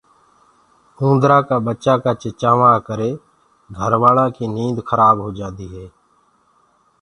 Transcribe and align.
اُوندرآ 0.99 1.37
ڪآ 1.47 1.55
ٻڇآنٚ 1.65 2.01
ڪآ 2.03 2.11
چِڇآوآ 2.21 2.71
ڪي 2.75 2.81
ڪرآ 2.87 3.07
گھروآلآ 3.77 4.25
ڪي 4.35 4.45
نيند 4.55 4.77
کرآ 4.87 5.09
هوجآندي 5.21 5.67
هي۔ 5.73 5.85